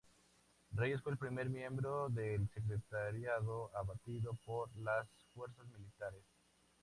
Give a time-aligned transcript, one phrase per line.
[0.73, 6.23] Reyes fue el primer miembro del Secretariado abatido por las Fuerzas Militares.